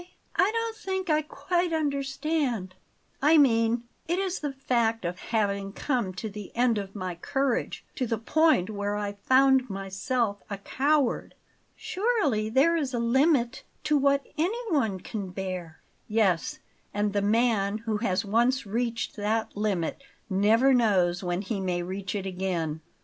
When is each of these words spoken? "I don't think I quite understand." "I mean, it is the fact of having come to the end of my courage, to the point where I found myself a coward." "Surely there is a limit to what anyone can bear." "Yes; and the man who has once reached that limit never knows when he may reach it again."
"I 0.35 0.51
don't 0.51 0.75
think 0.77 1.11
I 1.11 1.21
quite 1.21 1.71
understand." 1.71 2.73
"I 3.21 3.37
mean, 3.37 3.83
it 4.07 4.17
is 4.17 4.39
the 4.39 4.51
fact 4.51 5.05
of 5.05 5.19
having 5.29 5.73
come 5.73 6.11
to 6.15 6.27
the 6.27 6.51
end 6.55 6.79
of 6.79 6.95
my 6.95 7.13
courage, 7.13 7.85
to 7.97 8.07
the 8.07 8.17
point 8.17 8.71
where 8.71 8.95
I 8.95 9.11
found 9.11 9.69
myself 9.69 10.41
a 10.49 10.57
coward." 10.57 11.35
"Surely 11.75 12.49
there 12.49 12.75
is 12.75 12.95
a 12.95 12.99
limit 12.99 13.61
to 13.83 13.95
what 13.95 14.25
anyone 14.39 15.01
can 15.01 15.29
bear." 15.29 15.79
"Yes; 16.07 16.57
and 16.95 17.13
the 17.13 17.21
man 17.21 17.77
who 17.77 17.97
has 17.97 18.25
once 18.25 18.65
reached 18.65 19.15
that 19.17 19.55
limit 19.55 20.01
never 20.31 20.73
knows 20.73 21.23
when 21.23 21.43
he 21.43 21.59
may 21.61 21.83
reach 21.83 22.15
it 22.15 22.25
again." 22.25 22.81